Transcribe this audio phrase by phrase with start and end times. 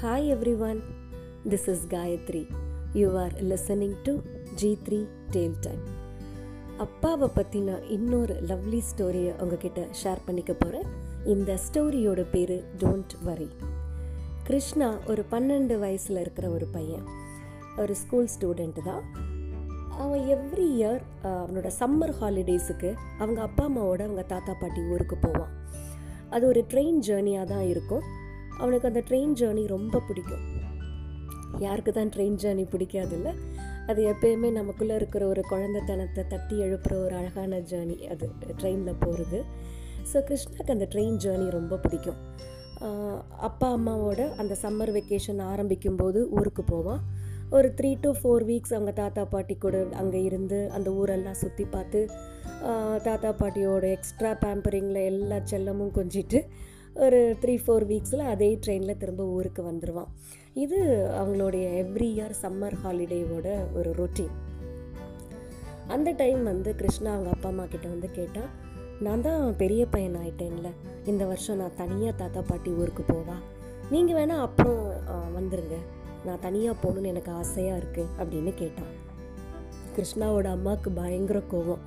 [0.00, 0.80] Hi everyone,
[1.44, 2.42] this is Gayatri.
[2.98, 4.12] You are listening to
[4.58, 4.98] G3
[5.34, 5.80] Tale Time.
[6.84, 10.86] அப்பாவை பற்றின இன்னொரு lovely ஸ்டோரியை உங்ககிட்ட ஷேர் பண்ணிக்க போகிறேன்
[11.34, 13.48] இந்த ஸ்டோரியோட பேர் டோன்ட் வரி
[14.48, 17.08] கிருஷ்ணா ஒரு பன்னெண்டு வயசில் இருக்கிற ஒரு பையன்.
[17.84, 19.02] ஒரு ஸ்கூல் ஸ்டூடெண்ட் தான்.
[20.04, 25.52] அவன் எவ்ரி இயர் அவனோட சம்மர் ஹாலிடேஸுக்கு அவங்க அப்பா அம்மாவோட அவங்க தாத்தா பாட்டி ஊருக்கு போவான்.
[26.30, 28.06] அது ஒரு ட்ரெயின் ஜேர்னியாக தான் இருக்கும்.
[28.60, 30.44] அவனுக்கு அந்த ட்ரெயின் ஜேர்னி ரொம்ப பிடிக்கும்.
[31.64, 33.30] யாருக்கு தான் ட்ரெயின் ஜேர்னி பிடிக்காதில்ல?
[33.90, 38.26] அது எப்பயுமே நமக்குள்ளே இருக்கிற ஒரு குழந்தைத்தனத்தை தட்டி எழுப்புகிற ஒரு அழகான ஜேர்னி அது
[38.60, 39.38] ட்ரெயினில் போகிறது
[40.10, 42.20] ஸோ கிருஷ்ணாக்கு அந்த ட்ரெயின் ஜேர்னி ரொம்ப பிடிக்கும்.
[43.48, 47.00] அப்பா அம்மாவோட அந்த சம்மர் வெக்கேஷன் ஆரம்பிக்கும் போது ஊருக்கு போவான்.
[47.56, 52.00] ஒரு த்ரீ டு ஃபோர் வீக்ஸ் அவங்க தாத்தா பாட்டி கூட அங்கே இருந்து அந்த ஊரெல்லாம் சுற்றி பார்த்து
[53.06, 56.40] தாத்தா பாட்டியோட எக்ஸ்ட்ரா பேம்பரிங்கில் எல்லா செல்லமும் கொஞ்சிட்டு
[57.04, 60.08] ஒரு த்ரீ ஃபோர் வீக்ஸில் அதே ட்ரெயினில் திரும்ப ஊருக்கு வந்துடுவான்
[60.54, 60.78] இது
[61.20, 64.34] அவங்களுடைய எவ்ரி இயர் சம்மர் ஹாலிடேவோட ஒரு ரொட்டீன்
[65.94, 68.50] அந்த டைம் வந்து கிருஷ்ணா அவங்க அப்பா அம்மா கிட்ட வந்து கேட்டால்
[69.06, 70.68] நான் தான் பெரிய பையன் ஆயிட்டேன்ல.
[71.06, 73.36] இந்த வருஷம் நான் தனியாக தாத்தா பாட்டி ஊருக்கு போவா?
[73.92, 74.80] நீங்கள் வேணால் அப்புறம்
[75.36, 75.76] வந்துருங்க.
[76.26, 78.92] நான் தனியாக போகணுன்னு எனக்கு ஆசையாக இருக்குது அப்படின்னு கேட்டான்.
[79.96, 81.84] கிருஷ்ணாவோட அம்மாவுக்கு பயங்கர கோவம்.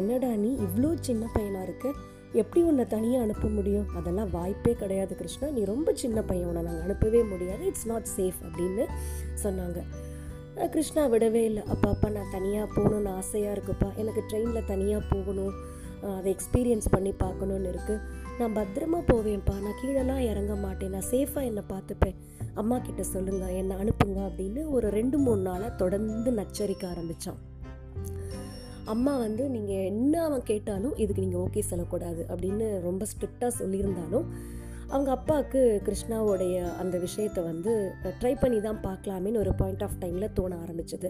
[0.00, 1.88] என்னடா நீ இவ்வளோ சின்ன பையனாக இருக்க?
[2.32, 3.88] எப்படி உன்னை தனியாக அனுப்ப முடியும்?
[3.88, 5.48] அதெல்லாம் வாய்ப்பே கிடையாது கிருஷ்ணா.
[5.48, 7.66] நீ ரொம்ப சின்ன பையன் உன்னை நாங்கள் அனுப்பவே முடியாது.
[7.66, 8.84] இட்ஸ் நாட் சேஃப் அப்படின்னு
[9.44, 9.80] சொன்னாங்க.
[10.70, 11.62] கிருஷ்ணா விடவே இல்லை.
[11.64, 13.94] அப்பா அப்பா நான் தனியாக போகணுன்னு ஆசையாக இருக்குப்பா.
[13.96, 15.54] எனக்கு ட்ரெயினில் தனியாக போகணும்.
[16.16, 18.00] அதை எக்ஸ்பீரியன்ஸ் பண்ணி பார்க்கணுன்னு இருக்குது
[18.38, 19.54] நான் பத்திரமா போவேன்ப்பா.
[19.60, 20.90] நான் கீழெல்லாம் இறங்க மாட்டேன்.
[20.90, 22.14] நான் சேஃபாக என்னை பார்த்துப்பேன்.
[22.54, 27.38] அம்மா கிட்ட சொல்லுங்க என்னை அனுப்புங்க அப்படின்னு ஒரு ரெண்டு மூணு நாளாக தொடர்ந்து நச்சரிக்க ஆரம்பித்தான்
[28.92, 34.26] அம்மா வந்து நீங்கள் என்ன அவன் கேட்டாலும் இதுக்கு நீங்கள் ஓகே சொல்லக்கூடாது அப்படின்னு ரொம்ப ஸ்ட்ரிக்டாக சொல்லியிருந்தாலும்
[34.92, 37.72] அவங்க அப்பாவுக்கு கிருஷ்ணாவோடைய அந்த விஷயத்தை வந்து
[38.20, 41.08] ட்ரை பண்ணி தான் பார்க்கலாமேன்னு ஒரு பாயிண்ட் ஆஃப் டைமில் தோண ஆரம்பிச்சது.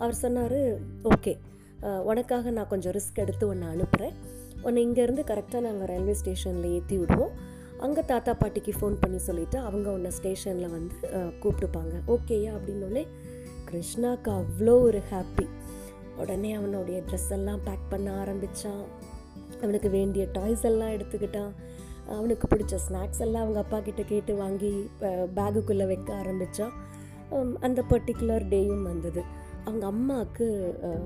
[0.00, 0.60] அவர் சொன்னார்
[1.14, 1.32] ஓகே
[2.10, 4.14] உனக்காக நான் கொஞ்சம் ரிஸ்க் எடுத்து ஒன்று அனுப்புகிறேன்
[4.66, 7.32] உன்னை இங்கேருந்து கரெக்டாக நாங்கள் ரயில்வே ஸ்டேஷனில் ஏற்றி விடுவோம்.
[7.84, 10.94] அங்கே தாத்தா பாட்டிக்கு ஃபோன் பண்ணி சொல்லிவிட்டு அவங்க உன்னை ஸ்டேஷனில் வந்து
[11.42, 11.94] கூப்பிட்டுப்பாங்க.
[12.14, 13.04] ஓகேயா அப்படின்னோடனே
[13.70, 15.46] கிருஷ்ணாக்கு அவ்வளோ ஒரு ஹாப்பி
[16.16, 18.82] உடனே அவனுடைய ட்ரெஸ் எல்லாம் பேக் பண்ண ஆரம்பித்தான்
[19.62, 21.52] அவனுக்கு வேண்டிய டாய்ஸ் எல்லாம் எடுத்துக்கிட்டான்.
[22.16, 24.72] அவனுக்கு பிடிச்ச ஸ்நாக்ஸ் எல்லாம் அவங்க அப்பா கிட்ட கேட்டு வாங்கி
[25.36, 26.72] பேகுக்குள்ளே வைக்க ஆரம்பித்தான்
[27.60, 29.22] அந்த பர்டிகுலர் டேயும் வந்தது.
[29.64, 30.46] அவங்க அம்மாவுக்கு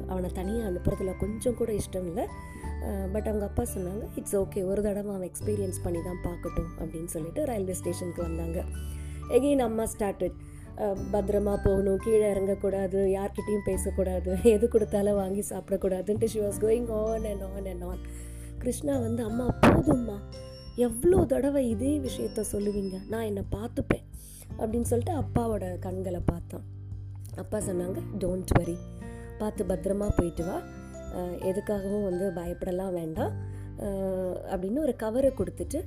[0.06, 2.24] அவனை தனியாக அனுப்புறதுல கொஞ்சம் கூட இஷ்டம் இல்லை.
[3.12, 7.44] பட் அவங்க அப்பா சொன்னாங்க இட்ஸ் ஓகே ஒரு தடவை அவன் எக்ஸ்பீரியன்ஸ் பண்ணி தான் பார்க்கட்டும் அப்படின்னு சொல்லிட்டு
[7.50, 8.64] ரயில்வே ஸ்டேஷனுக்கு வந்தாங்க.
[9.36, 10.36] எகெயின் அம்மா ஸ்டார்டட்
[11.12, 17.44] பத்திரமா போகணும் கீழே இறங்கக்கூடாது யார்கிட்டயும் பேசக்கூடாது எது கொடுத்தாலும் வாங்கி சாப்பிடக்கூடாதுன்ட்டு she was going on and
[17.48, 18.02] on and on
[18.62, 20.16] Krishna வந்து அம்மா போதும்மா.
[20.86, 22.96] எவ்வளோ தடவை இதே விஷயத்த சொல்லுவீங்க?
[23.12, 24.04] நான் என்னை பார்த்துப்பேன்.
[24.58, 26.64] அப்படின்னு சொல்லிட்டு அப்பாவோட கண்களை பார்த்தான்.
[27.42, 28.76] அப்பா சொன்னாங்க டோன்ட் வரி
[29.38, 30.56] பார்த்து பத்திரமா போயிட்டு வா.
[31.50, 33.34] எதுக்காகவும் வந்து பயப்படலாம் வேண்டாம்.
[34.52, 35.78] அப்படின்னு ஒரு கவரை கொடுத்துட்டு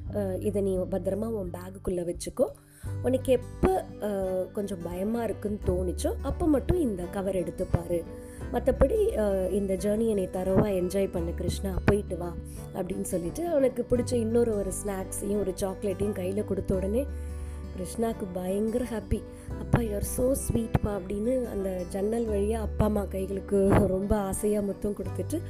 [0.48, 2.48] இதை நீ பத்திரமா உன் பேகுக்குள்ளே வச்சுக்கோ.
[3.03, 3.85] உனக்கு எப்போ
[4.53, 8.03] கொஞ்சம் பயமாக இருக்குன்னு தோணுச்சோ அப்போ மட்டும் இந்த கவர் எடுத்து
[8.53, 9.09] மற்றபடி
[9.50, 11.78] இந்த ஜேர்னியை நீ தரவாக என்ஜாய் பண்ணு கிருஷ்ணா.
[11.86, 12.34] போயிட்டு வா
[12.74, 17.06] அப்படின்னு சொல்லிட்டு அவனுக்கு பிடிச்ச இன்னொரு ஒரு ஸ்நாக்ஸையும் ஒரு சாக்லேட்டையும் கையில் கொடுத்த உடனே
[17.75, 19.24] கிருஷ்ணாக்கு பயங்கர ஹாப்பி
[19.59, 25.41] அப்பா யூஆர் ஸோ ஸ்வீட்ப்பா அப்படின்னு அந்த ஜன்னல் வழியாக அப்பா அம்மா கைகளுக்கு ரொம்ப ஆசையாக முத்தம் கொடுத்துட்டு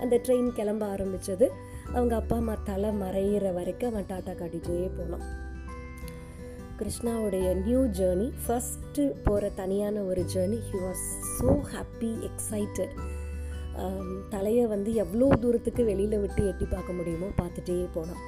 [0.00, 1.50] அந்த ட்ரெயின் கிளம்ப ஆரம்பித்தது
[1.92, 5.41] அவங்க அப்பா அம்மா தலை மறையிற வரைக்கும் அவன் டாட்டா காட்டிகிட்டே போனான்.
[6.82, 11.04] கிருஷ்ணாவுடைய நியூ ஜேர்னி ஃபஸ்ட்டு போகிற தனியான ஒரு journey he was
[11.34, 12.94] so happy excited
[14.32, 18.22] தலையை வந்து எவ்வளோ தூரத்துக்கு வெளியில் விட்டு எட்டி பார்க்க முடியுமோ பார்த்துட்டே போனான்.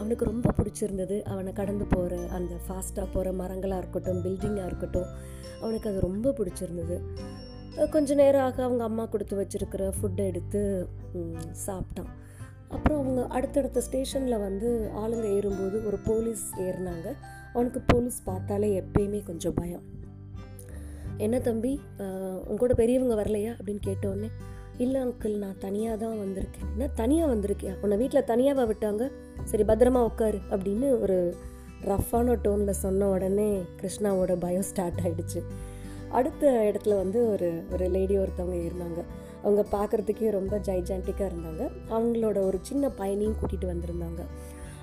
[0.00, 5.08] அவனுக்கு ரொம்ப பிடிச்சிருந்தது அவனை கடந்து போகிற அந்த ஃபாஸ்ட்டாக போகிற மரங்களாக இருக்கட்டும் பில்டிங்காக இருக்கட்டும்.
[5.62, 6.98] அவனுக்கு அது ரொம்ப பிடிச்சிருந்தது.
[7.76, 10.60] கொஞ்சம் கொஞ்ச நேரம் ஆக அவங்க அம்மா கொடுத்து வச்சிருக்கிற ஃபுட்டை எடுத்து
[11.66, 12.12] சாப்பிட்டான்.
[12.74, 14.68] அப்புறம் அவங்க அடுத்தடுத்த ஸ்டேஷனில் வந்து
[15.02, 17.06] ஆளுங்க ஏறும்போது ஒரு போலீஸ் ஏறினாங்க.
[17.54, 19.84] அவனுக்கு போலீஸ் பார்த்தாலே எப்பயுமே கொஞ்சம் பயம்.
[21.24, 23.52] என்ன தம்பி உங்களோட உன் கூட பெரியவங்க வரலையா?
[23.58, 24.28] அப்படின்னு கேட்டோடனே
[24.84, 26.66] இல்லை அங்கிள் நான் தனியாக தான் வந்திருக்கேன்.
[26.72, 27.74] என்ன தனியாக வந்திருக்கியா?
[27.82, 29.04] உன்னை வீட்டில் தனியாவா விட்டாங்க?
[29.50, 31.16] சரி பத்திரமா உட்காரு அப்படின்னு ஒரு
[31.90, 33.48] ரஃப்பான டோனில் சொன்ன உடனே
[33.80, 35.40] கிருஷ்ணாவோட பயம் ஸ்டார்ட் ஆகிடுச்சு
[36.18, 39.00] அடுத்த இடத்துல வந்து ஒரு ஒரு லேடி ஒருத்தவங்க இருந்தாங்க
[39.46, 41.64] அவங்க பார்க்குறதுக்கே ரொம்ப ஜைஜான்டிக்காக இருந்தாங்க.
[41.96, 44.22] அவங்களோட ஒரு சின்ன பையனையும் கூட்டிகிட்டு வந்திருந்தாங்க.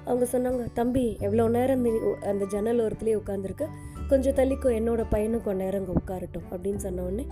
[0.08, 1.84] அவங்க சொன்னாங்க தம்பி எவ்வளோ நேரம்
[2.32, 3.66] அந்த ஜன்னல் ஓரத்துலேயே உட்காந்துருக்க
[4.12, 7.26] கொஞ்சம் தள்ளிக்கும் என்னோடய பையனும் கொஞ்ச நேரம் அங்கே உட்காரட்டும் அப்படின்னு சொன்னோடனே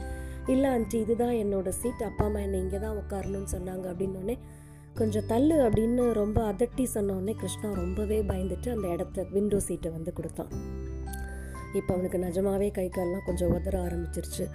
[0.52, 4.36] இல்லை ஆண்டி இதுதான் என்னோட சீட் அப்பா அம்மா என்னை இங்கே தான் உட்காரணும்னு சொன்னாங்க அப்படின்னோடனே
[5.00, 10.52] கொஞ்சம் தள்ளு அப்படின்னு ரொம்ப அதட்டி சொன்னோடனே கிருஷ்ணா ரொம்பவே பயந்துட்டு அந்த இடத்த விண்டோ சீட்டை வந்து கொடுத்தான்.
[11.74, 14.46] இப்போ அவனுக்கு நிஜமாவே கை கால்லாம் கொஞ்சம் உதற ஆரம்பிச்சிருச்சு.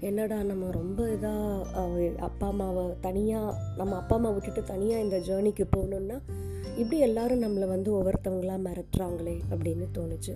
[0.00, 6.18] என்னடா நம்ம ரொம்ப இதாக அப்பா அம்மாவை தனியாக நம்ம அப்பா அம்மா விட்டுட்டு தனியாக இந்த ஜேர்னிக்கு போகணுன்னா
[6.76, 10.34] இப்படி எல்லாரும் நம்மளை வந்து ஒவ்வொருத்தவங்களா மிரட்டுறாங்களே அப்படின்னு தோணுச்சு.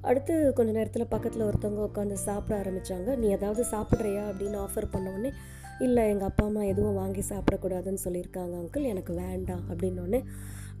[0.00, 4.22] அடுத்து கொஞ்ச நேரத்தில் பக்கத்தில் ஒருத்தவங்க உட்காந்து சாப்பிட ஆரம்பித்தாங்க நீ ஏதாவது சாப்பிட்றியா?
[4.30, 5.30] அப்படின்னு ஆஃபர் பண்ணோடனே
[5.78, 9.60] இல்லை எங்கள் அப்பா அம்மா எதுவும் வாங்கி சாப்பிடக்கூடாதுன்னு சொல்லியிருக்காங்க அங்கிள் எனக்கு வேண்டாம்.
[9.70, 10.20] அப்படின்னோடனே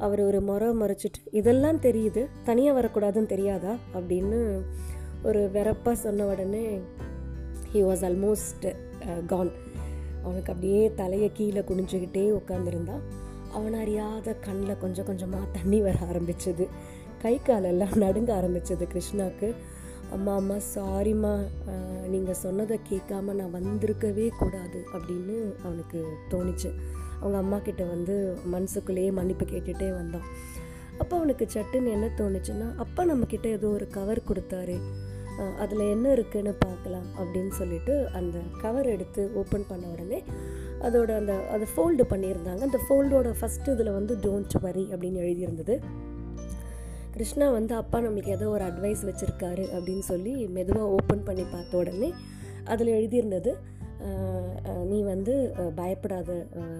[0.04, 3.72] அவர் ஒரு முறை மறைச்சிட்டு இதெல்லாம் தெரியுது தனியாக வரக்கூடாதுன்னு தெரியாதா?
[3.94, 4.40] அப்படின்னு
[5.22, 6.64] ஒரு வெறப்பாக சொன்ன உடனே
[7.72, 8.66] ஹி வாஸ் ஆல்மோஸ்ட்
[9.26, 9.50] கான்
[10.22, 13.02] அவனுக்கு அப்படியே தலையை கீழே குனிஞ்சுக்கிட்டே உட்காந்துருந்தான்
[13.52, 16.64] அவன் அறியாத கண்ணில் கொஞ்சம் கொஞ்சமாக தண்ணி வர ஆரம்பிச்சது.
[17.22, 19.48] கை காலெல்லாம் நடுங்க ஆரம்பிச்சது கிருஷ்ணாவுக்கு
[20.12, 21.32] அம்மா அம்மா சாரிம்மா
[22.12, 26.00] நீங்கள் சொன்னதை கேட்காம நான் வந்திருக்கவே கூடாது அப்படின்னு அவனுக்கு
[26.30, 26.70] தோணுச்சு.
[27.20, 30.26] அவங்க அம்மா கிட்ட வந்து மனசுக்குள்ளேயே மன்னிப்பு கேட்டுகிட்டே வந்தான்.
[30.98, 34.76] அப்போ அவனுக்கு சட்டுன்னு என்ன தோணுச்சுன்னா அப்பா நம்மக்கிட்ட ஏதோ ஒரு கவர் கொடுத்தாரு.
[35.58, 40.18] அதில் என்ன இருக்குன்னு பார்க்கலாம் அப்படின்னு சொல்லிட்டு அந்த கவர் எடுத்து ஓப்பன் பண்ண உடனே
[40.80, 42.62] அதோட அந்த அதை ஃபோல்டு பண்ணியிருந்தாங்க.
[42.68, 45.76] அந்த ஃபோல்டோட ஃபஸ்ட்டு இதில் வந்து டோன்ட் வரி அப்படின்னு எழுதியிருந்தது.
[47.14, 52.10] கிருஷ்ணா வந்து அப்பா நம்மளுக்கு ஏதோ ஒரு அட்வைஸ் வச்சுருக்காரு அப்படின்னு சொல்லி மெதுவாக ஓப்பன் பண்ணி பார்த்த உடனே
[52.64, 53.52] அதில் எழுதியிருந்தது
[54.84, 55.34] நீ வந்து
[55.76, 56.30] பயப்படாத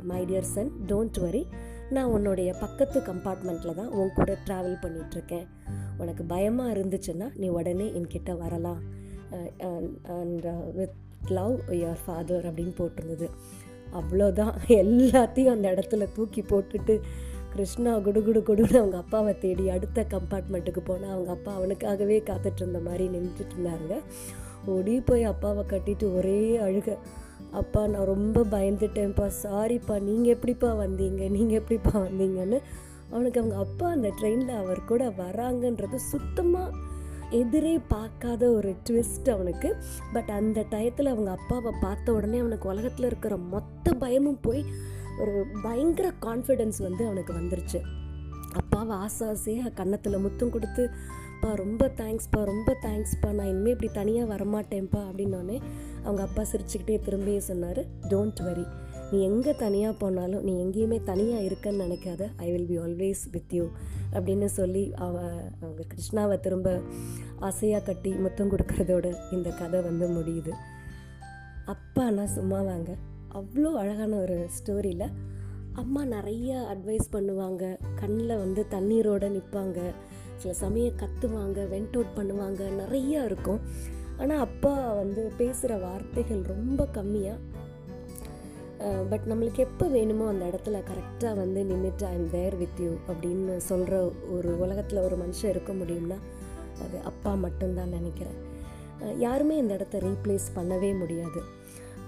[0.03, 1.43] my dear son don't worry
[1.91, 5.47] நான் உன்னுடைய பக்கத்து கம்பார்ட்மெண்ட்டில் தான் உன் கூட ட்ராவல் பண்ணிகிட்ருக்கேன்
[5.99, 8.83] உனக்கு பயமாக இருந்துச்சுன்னா நீ உடனே என்கிட்ட வரலாம்.
[10.19, 10.99] And with
[11.39, 13.29] love your father அப்படின்னு போட்டிருந்தது.
[14.01, 16.95] அவ்வளோதான் எல்லாத்தையும் அந்த இடத்துல தூக்கி போட்டுட்டு
[17.53, 23.05] கிருஷ்ணா குடு குடு குடுன்னு அவங்க அப்பாவை தேடி அடுத்த கம்பார்ட்மெண்ட்டுக்கு போனால் அவங்க அப்பா அவனுக்காகவே காத்துட்ருந்த மாதிரி
[23.15, 23.95] நின்றுட்டு இருந்தாங்க
[24.69, 26.97] ஓடி போய் அப்பாவை கட்டிட்டு ஒரே அழுக.
[27.51, 29.27] அப்பா நான் ரொம்ப பயந்துட்டேன்ப்பா.
[29.43, 31.23] சாரிப்பா நீங்கள் எப்படிப்பா வந்தீங்க?
[31.31, 32.59] நீங்கள் எப்படிப்பா வந்தீங்கன்னு?
[33.11, 36.87] அவனுக்கு அவங்க அப்பா அந்த ட்ரெயினில் அவர் கூட வராங்கன்றது சுத்தமாக
[37.31, 39.71] எதிரே பார்க்காத ஒரு ட்விஸ்ட் அவனுக்கு.
[40.13, 44.63] பட் அந்த டயத்தில் அவங்க அப்பாவை பார்த்த உடனே அவனுக்கு உலகத்தில் இருக்கிற மொத்த பயமும் போய்
[45.21, 47.81] ஒரு பயங்கர கான்ஃபிடென்ஸ் வந்து அவனுக்கு வந்துருச்சு.
[48.53, 50.85] அப்பாவை ஆசை ஆசையாக கன்னத்தில் முத்தம் கொடுத்து
[51.41, 55.57] அப்பா ரொம்ப தேங்க்ஸ்ப்பா ரொம்ப தேங்க்ஸ்ப்பா நான் இனிமேல் இப்படி தனியாக வரமாட்டேன்ப்பா அப்படின்னோடனே
[56.03, 58.65] அவங்க அப்பா சிரிச்சுக்கிட்டே திரும்பியே சொன்னார் டோன்ட் வரி
[59.11, 62.23] நீ எங்கே தனியாக போனாலும் நீ எங்கேயுமே தனியாக இருக்கன்னு நினைக்காத.
[62.37, 63.67] I will be always with you
[64.13, 65.15] அப்படின்னு சொல்லி அவ
[65.61, 66.75] அவங்க கிருஷ்ணாவை திரும்ப
[67.39, 70.55] ஆசையாக கட்டி முத்தம் கொடுக்கறதோட இந்த கதை வந்து முடியுது.
[71.75, 72.91] அப்பானா சும்மா வாங்க
[73.41, 75.09] அவ்வளோ அழகான ஒரு ஸ்டோரியில்
[75.73, 77.65] அம்மா நிறைய அட்வைஸ் பண்ணுவாங்க.
[78.01, 79.81] கண்ணில் வந்து தண்ணீரோடு நிற்பாங்க
[80.43, 83.61] சில சமயம் கத்துவாங்க வென்ட் அவுட் பண்ணுவாங்க நிறையா இருக்கும்.
[84.23, 87.39] ஆனால் அப்பா வந்து பேசுகிற வார்த்தைகள் ரொம்ப கம்மியாக
[89.11, 93.55] பட் நம்மளுக்கு எப்போ வேணுமோ அந்த இடத்துல கரெக்டாக வந்து நின்றுட்டு I am there with you அப்படின்னு
[93.71, 93.95] சொல்கிற
[94.37, 96.19] ஒரு உலகத்தில் ஒரு மனுஷன் இருக்க முடியும்னா
[96.85, 98.39] அது அப்பா மட்டும்தான் நினைக்கிறேன்.
[99.25, 101.41] யாருமே இந்த இடத்த ரீப்ளேஸ் பண்ணவே முடியாது.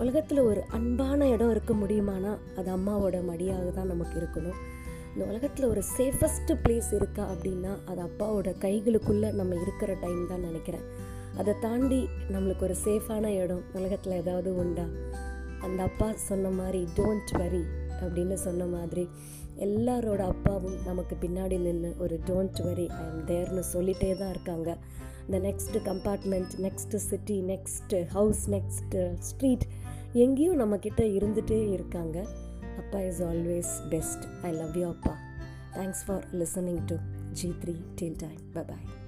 [0.03, 4.59] உலகத்தில் ஒரு அன்பான இடம் இருக்க முடியுமானா அது அம்மாவோட மடியாக தான் நமக்கு இருக்கணும்.
[5.15, 10.85] இந்த உலகத்தில் ஒரு சேஃபஸ்ட்டு பிளேஸ் இருக்கா அப்படின்னா அது அப்பாவோட கைகளுக்குள்ளே நம்ம இருக்கிற டைம் தான் நினைக்கிறேன்.
[11.37, 14.87] அதை தாண்டி நம்மளுக்கு ஒரு சேஃபான இடம் உலகத்தில் ஏதாவது உண்டா?
[15.61, 17.65] அந்த அப்பா சொன்ன மாதிரி டோன்ட் வரி
[18.01, 19.09] அப்படின்னு சொன்ன மாதிரி
[19.57, 24.77] எல்லாரோட அப்பாவும் நமக்கு பின்னாடி நின்று ஒரு டோன்ட் வரி ஐ எம் தேர்னு சொல்லிகிட்டே தான் இருக்காங்க.
[25.27, 29.67] இந்த next compartment next city next house next street
[30.13, 32.27] எங்கேயும் நம்மக்கிட்ட இருந்துகிட்டே இருக்காங்க.
[32.81, 34.27] Appa is always best.
[34.43, 35.19] I love you, Appa.
[35.75, 37.01] Thanks for listening to
[37.35, 37.97] G3.
[37.97, 38.41] Till time.
[38.55, 39.00] Bye bye.